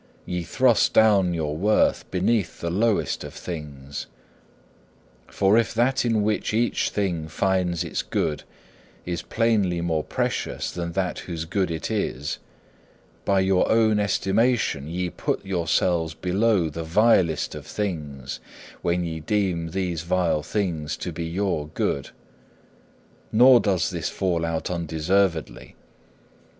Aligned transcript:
Ye 0.25 0.41
thrust 0.41 0.95
down 0.95 1.35
your 1.35 1.55
worth 1.55 2.09
beneath 2.09 2.59
the 2.59 2.71
lowest 2.71 3.23
of 3.23 3.35
things. 3.35 4.07
For 5.27 5.59
if 5.59 5.75
that 5.75 6.03
in 6.05 6.23
which 6.23 6.55
each 6.55 6.89
thing 6.89 7.27
finds 7.27 7.83
its 7.83 8.01
good 8.01 8.41
is 9.05 9.21
plainly 9.21 9.79
more 9.79 10.03
precious 10.03 10.71
than 10.71 10.93
that 10.93 11.19
whose 11.19 11.45
good 11.45 11.69
it 11.69 11.91
is, 11.91 12.39
by 13.25 13.41
your 13.41 13.71
own 13.71 13.99
estimation 13.99 14.87
ye 14.87 15.11
put 15.11 15.45
yourselves 15.45 16.15
below 16.15 16.67
the 16.67 16.83
vilest 16.83 17.53
of 17.53 17.67
things, 17.67 18.39
when 18.81 19.03
ye 19.03 19.19
deem 19.19 19.69
these 19.69 20.01
vile 20.01 20.41
things 20.41 20.97
to 20.97 21.11
be 21.11 21.25
your 21.25 21.67
good: 21.67 22.09
nor 23.31 23.59
does 23.59 23.91
this 23.91 24.09
fall 24.09 24.47
out 24.47 24.71
undeservedly. 24.71 25.75